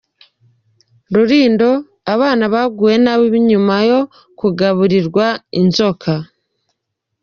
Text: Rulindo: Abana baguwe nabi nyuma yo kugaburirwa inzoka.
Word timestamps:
Rulindo: 1.15 1.71
Abana 2.13 2.43
baguwe 2.53 2.93
nabi 3.03 3.37
nyuma 3.49 3.75
yo 3.89 3.99
kugaburirwa 4.39 5.25
inzoka. 5.59 6.11